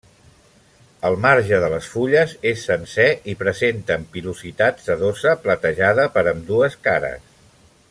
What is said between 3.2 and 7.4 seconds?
i presenten pilositat sedosa platejada per ambdues cares.